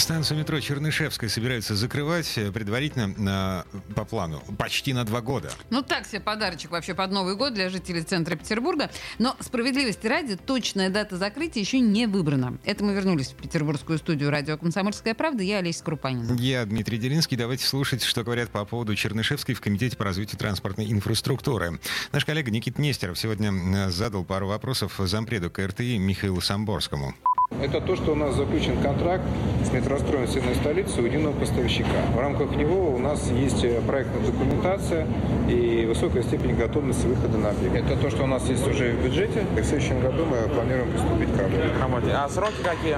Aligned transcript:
Станцию 0.00 0.38
метро 0.38 0.58
Чернышевская 0.58 1.28
собираются 1.28 1.76
закрывать 1.76 2.32
э, 2.38 2.50
предварительно 2.50 3.64
э, 3.76 3.94
по 3.94 4.06
плану 4.06 4.42
почти 4.56 4.94
на 4.94 5.04
два 5.04 5.20
года. 5.20 5.52
Ну, 5.68 5.82
так 5.82 6.06
себе 6.06 6.20
подарочек 6.20 6.70
вообще 6.70 6.94
под 6.94 7.12
Новый 7.12 7.36
год 7.36 7.52
для 7.52 7.68
жителей 7.68 8.02
центра 8.02 8.34
Петербурга. 8.34 8.90
Но 9.18 9.36
справедливости 9.40 10.06
ради, 10.06 10.36
точная 10.36 10.88
дата 10.88 11.18
закрытия 11.18 11.62
еще 11.62 11.80
не 11.80 12.06
выбрана. 12.06 12.56
Это 12.64 12.82
мы 12.82 12.94
вернулись 12.94 13.28
в 13.28 13.34
петербургскую 13.34 13.98
студию 13.98 14.30
радио 14.30 14.56
«Комсомольская 14.56 15.14
правда». 15.14 15.42
Я 15.42 15.58
Олеся 15.58 15.84
Крупанина. 15.84 16.32
Я 16.32 16.64
Дмитрий 16.64 16.96
Делинский. 16.96 17.36
Давайте 17.36 17.66
слушать, 17.66 18.02
что 18.02 18.24
говорят 18.24 18.48
по 18.48 18.64
поводу 18.64 18.94
Чернышевской 18.96 19.54
в 19.54 19.60
Комитете 19.60 19.98
по 19.98 20.04
развитию 20.04 20.38
транспортной 20.38 20.90
инфраструктуры. 20.90 21.78
Наш 22.10 22.24
коллега 22.24 22.50
Никит 22.50 22.78
Нестеров 22.78 23.18
сегодня 23.18 23.52
э, 23.52 23.90
задал 23.90 24.24
пару 24.24 24.48
вопросов 24.48 24.94
зампреду 24.98 25.50
КРТИ 25.50 25.98
Михаилу 25.98 26.40
Самборскому. 26.40 27.14
Это 27.62 27.80
то, 27.80 27.94
что 27.94 28.12
у 28.12 28.14
нас 28.14 28.34
заключен 28.36 28.80
контракт 28.80 29.22
с 29.64 29.72
метростроем 29.72 30.26
Северной 30.26 30.54
столицы 30.54 31.02
у 31.02 31.04
единого 31.04 31.32
поставщика. 31.34 31.88
В 32.14 32.18
рамках 32.18 32.56
него 32.56 32.90
у 32.94 32.98
нас 32.98 33.30
есть 33.32 33.66
проектная 33.86 34.22
документация 34.24 35.06
и 35.48 35.84
высокая 35.86 36.22
степень 36.22 36.54
готовности 36.54 37.06
выхода 37.06 37.36
на 37.36 37.50
объект. 37.50 37.74
Это 37.76 37.96
то, 38.00 38.08
что 38.08 38.24
у 38.24 38.26
нас 38.26 38.48
есть 38.48 38.66
уже 38.66 38.92
в 38.92 39.04
бюджете. 39.04 39.44
И 39.58 39.60
в 39.60 39.64
следующем 39.64 40.00
году 40.00 40.24
мы 40.24 40.48
планируем 40.48 40.90
приступить 40.90 41.34
к 41.34 41.38
работе. 41.38 41.62
работе. 41.80 42.06
А 42.14 42.28
сроки 42.30 42.62
какие? 42.62 42.96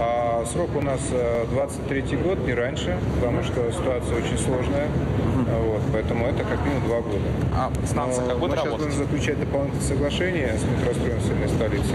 А 0.00 0.44
срок 0.52 0.70
у 0.76 0.80
нас 0.80 1.00
23 1.50 2.02
год, 2.18 2.46
не 2.46 2.54
раньше, 2.54 2.96
потому 3.16 3.42
что 3.42 3.72
ситуация 3.72 4.16
очень 4.18 4.38
сложная. 4.38 4.86
Вот, 5.64 5.80
поэтому 5.92 6.26
это 6.26 6.44
как 6.44 6.64
минимум 6.64 6.84
два 6.86 7.00
года. 7.00 7.24
А 7.54 7.70
станция 7.86 8.22
Но 8.22 8.28
как 8.30 8.38
будет 8.38 8.50
мы 8.50 8.56
сейчас 8.56 8.64
работать? 8.66 8.86
будем 8.86 8.98
заключать 8.98 9.40
дополнительные 9.40 9.82
соглашения 9.88 10.54
с 10.58 10.62
метростроем 10.64 11.20
Северной 11.22 11.48
столицы. 11.48 11.94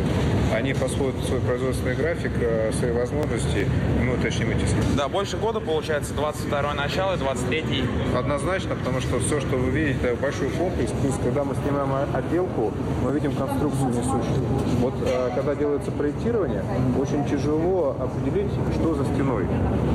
Они 0.53 0.73
посмотрят 0.73 1.23
свой 1.25 1.40
производственный 1.84 1.95
график, 1.95 2.31
э, 2.39 2.72
свои 2.73 2.92
возможности, 2.92 3.67
и 4.00 4.03
мы 4.03 4.16
уточним 4.16 4.52
эти 4.52 4.66
сроки. 4.66 4.88
Да, 4.95 5.08
больше 5.08 5.38
года 5.38 5.59
получается, 5.59 6.14
22 6.14 6.73
начало 6.73 7.16
и 7.16 7.17
23 7.17 7.84
Однозначно, 8.16 8.75
потому 8.75 9.02
что 9.02 9.20
все, 9.20 9.40
что 9.42 9.58
вы 9.58 9.72
видите, 9.72 10.08
это 10.08 10.22
большой 10.22 10.50
комплекс. 10.50 10.92
Плюс, 11.02 11.16
когда 11.23 11.44
мы 11.44 11.56
снимаем 11.56 11.90
отделку, 12.14 12.72
мы 13.03 13.12
видим 13.12 13.34
конструкцию 13.34 13.90
несущую. 13.90 14.45
Вот 14.80 14.94
э, 15.06 15.31
когда 15.36 15.56
делается 15.56 15.92
проектирование, 15.92 16.64
очень 17.00 17.25
тяжело 17.25 17.95
определить, 18.00 18.52
что 18.75 18.95
за 18.95 19.06
стеной. 19.06 19.47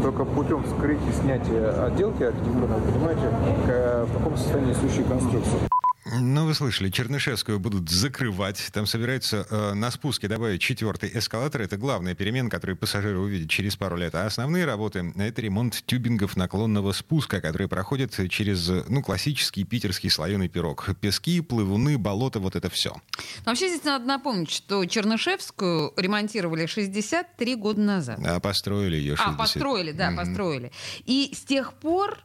Только 0.02 0.24
путем 0.24 0.64
вскрытия, 0.64 1.12
снятия 1.20 1.86
отделки 1.86 2.22
архитектурной, 2.22 2.80
понимаете, 2.80 4.06
в 4.06 4.18
каком 4.18 4.36
состоянии 4.36 4.70
несущие 4.70 5.04
конструкции. 5.04 5.77
Ну, 6.10 6.46
вы 6.46 6.54
слышали, 6.54 6.88
Чернышевскую 6.90 7.60
будут 7.60 7.90
закрывать. 7.90 8.70
Там 8.72 8.86
собираются 8.86 9.46
э, 9.50 9.74
на 9.74 9.90
спуске 9.90 10.26
добавить 10.26 10.60
четвертый 10.62 11.10
эскалатор. 11.12 11.60
Это 11.60 11.76
главная 11.76 12.14
перемена, 12.14 12.48
которую 12.48 12.76
пассажиры 12.76 13.18
увидят 13.18 13.50
через 13.50 13.76
пару 13.76 13.96
лет. 13.96 14.14
А 14.14 14.24
основные 14.24 14.64
работы— 14.64 15.12
это 15.16 15.42
ремонт 15.42 15.82
тюбингов 15.84 16.36
наклонного 16.36 16.92
спуска, 16.92 17.40
которые 17.40 17.68
проходят 17.68 18.18
через, 18.30 18.68
ну, 18.88 19.02
классический 19.02 19.64
питерский 19.64 20.08
слоеный 20.08 20.48
пирог. 20.48 20.88
Пески, 21.00 21.42
плывуны, 21.42 21.98
болото, 21.98 22.40
вот 22.40 22.56
это 22.56 22.70
все. 22.70 22.94
Но 23.44 23.52
вообще 23.52 23.68
здесь 23.68 23.84
надо 23.84 24.06
напомнить, 24.06 24.50
что 24.50 24.84
Чернышевскую 24.86 25.92
ремонтировали 25.96 26.66
63 26.66 27.54
года 27.56 27.80
назад. 27.80 28.18
А 28.24 28.40
построили 28.40 28.96
ее 28.96 29.16
60. 29.16 29.34
А, 29.34 29.36
построили, 29.36 29.92
да, 29.92 30.10
построили. 30.12 30.72
И 31.04 31.32
с 31.34 31.40
тех 31.40 31.74
пор 31.74 32.18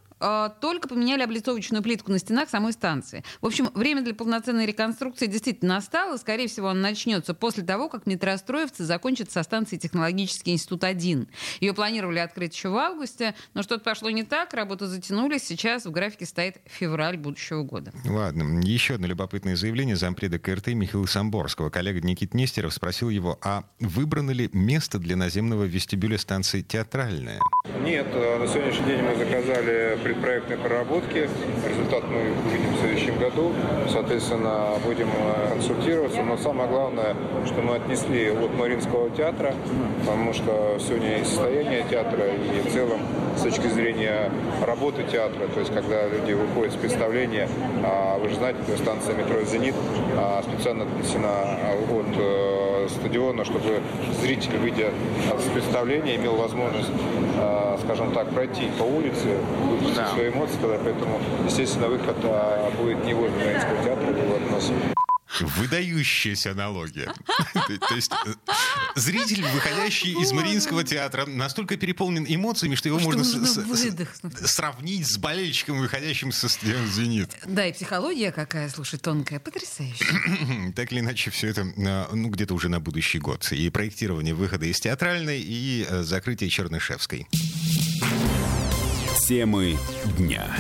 только 0.62 0.88
поменяли 0.88 1.24
облицовочную 1.24 1.84
плитку 1.84 2.12
на 2.12 2.20
стенах 2.20 2.50
самой 2.50 2.74
станции. 2.74 3.24
В 3.42 3.46
общем, 3.46 3.70
время 3.74 4.02
для 4.02 4.14
полноценной 4.14 4.66
реконструкции 4.66 5.28
действительно 5.28 5.76
настало. 5.76 6.18
Скорее 6.18 6.48
всего, 6.48 6.68
он 6.68 6.82
начнется 6.82 7.34
после 7.34 7.64
того, 7.64 7.90
как 7.90 8.06
метростроевцы 8.06 8.84
закончат 8.84 9.32
со 9.32 9.44
станцией 9.44 9.80
Технологический 9.80 10.52
институт 10.52 10.84
1. 10.84 11.28
Ее 11.60 11.74
планировали 11.74 12.20
открыть 12.20 12.56
еще 12.56 12.70
в 12.70 12.78
августе, 12.78 13.36
но 13.54 13.64
что-то 13.64 13.84
пошло 13.84 14.10
не 14.10 14.24
так, 14.24 14.54
работы 14.54 14.86
затянулись. 14.86 15.44
Сейчас 15.44 15.86
в 15.86 15.92
графике 15.92 16.26
стоит 16.26 16.58
февраль 16.66 17.18
будущего 17.18 17.64
года. 17.64 17.92
Ладно, 18.06 18.62
еще 18.62 18.96
одно 18.96 19.08
любопытное 19.08 19.56
заявление 19.56 19.96
зампреда 19.96 20.40
КРТ 20.40 20.68
Михаила 20.68 21.06
Самборского. 21.06 21.70
Коллега 21.70 22.02
Никит 22.02 22.34
Нестеров 22.34 22.74
спросил 22.74 23.10
его, 23.10 23.38
а 23.42 23.64
выбрано 23.80 24.32
ли 24.32 24.50
место 24.54 25.00
для 25.00 25.16
наземного 25.16 25.64
вестибюля 25.64 26.18
станции 26.18 26.62
«Театральная»? 26.62 27.40
Нет, 27.82 28.08
э, 28.14 28.40
на 28.40 28.48
сегодняшний 28.48 28.86
день 28.86 29.02
мы 29.02 29.16
заказали 29.16 30.00
предпроектные 30.14 30.58
проработки. 30.58 31.30
Результат 31.68 32.04
мы 32.10 32.22
увидим 32.48 32.74
в 32.76 32.80
следующем 32.80 33.18
году. 33.20 33.52
Соответственно, 33.92 34.70
будем 34.86 35.08
э, 35.08 35.50
консультироваться. 35.54 36.22
Но 36.22 36.38
самое 36.38 36.70
главное, 36.70 37.16
что 37.46 37.62
мы 37.62 37.76
отнесли 37.76 38.30
от 38.30 38.54
Мариинского 38.58 39.10
театра, 39.12 39.54
потому 40.00 40.34
что 40.34 40.78
сегодня 40.80 41.20
и 41.20 41.24
состояние 41.24 41.86
театра, 41.90 42.26
и 42.28 42.68
в 42.68 42.72
целом 42.72 43.00
с 43.38 43.42
точки 43.42 43.68
зрения 43.68 44.32
работы 44.66 45.04
театра, 45.12 45.48
то 45.48 45.60
есть 45.60 45.74
когда 45.74 46.08
люди 46.08 46.34
выходят 46.34 46.74
с 46.74 46.76
представления, 46.78 47.50
а 47.84 48.18
вы 48.20 48.30
же 48.30 48.36
знаете, 48.36 48.60
станция 48.78 49.16
метро 49.16 49.42
«Зенит» 49.44 49.76
а, 50.16 50.44
специально 50.44 50.84
отнесена 50.84 51.30
от 51.90 52.18
стадиона, 53.04 53.44
чтобы 53.44 53.82
зритель, 54.22 54.58
выйдя 54.58 54.92
с 55.38 55.44
представления, 55.54 56.16
имел 56.16 56.36
возможность, 56.36 56.90
э, 57.38 57.78
скажем 57.84 58.12
так, 58.14 58.30
пройти 58.30 58.70
по 58.80 58.84
улице, 58.84 59.38
выпустить 59.70 59.98
Да. 59.98 60.08
свои 60.08 60.30
эмоции, 60.30 60.56
тогда, 60.62 60.78
поэтому, 60.84 61.20
естественно, 61.46 61.88
выход 61.88 62.16
а, 62.24 62.72
будет 62.82 63.04
не 63.06 63.14
возле 63.14 63.36
Мариинского 63.38 63.84
театра, 63.84 64.08
а 64.08 64.30
вот 64.30 64.42
у 64.50 64.54
нас 64.54 64.72
Выдающаяся 65.40 66.52
аналогия. 66.52 67.14
То 67.54 67.96
есть 67.96 68.12
э, 68.26 68.34
зритель, 68.96 69.44
выходящий 69.44 70.12
из 70.12 70.32
Мариинского 70.32 70.84
театра, 70.84 71.26
настолько 71.26 71.78
переполнен 71.78 72.26
эмоциями, 72.28 72.76
что 72.76 72.90
его 72.90 73.00
можно 73.00 73.24
сравнить 73.24 75.08
с 75.08 75.18
болельщиком, 75.18 75.80
выходящим 75.80 76.32
со 76.32 76.50
стадиона 76.50 76.88
«Зенит». 76.88 77.32
Да, 77.46 77.66
и 77.66 77.74
психология 77.74 78.32
какая, 78.32 78.70
слушай, 78.70 79.00
тонкая, 79.00 79.40
потрясающая. 79.40 80.72
Так 80.76 80.92
или 80.92 81.00
иначе, 81.00 81.30
все 81.32 81.48
это 81.48 81.62
э, 81.62 82.06
ну, 82.14 82.30
где-то 82.30 82.54
уже 82.54 82.70
на 82.70 82.80
будущий 82.80 83.20
год. 83.20 83.52
И 83.52 83.70
проектирование 83.70 84.34
выхода 84.34 84.66
из 84.66 84.80
театральной, 84.80 85.42
и 85.42 85.86
э, 85.88 86.04
закрытие 86.04 86.50
Чернышевской. 86.50 87.28
Темы 89.28 89.78
дня. 90.18 90.56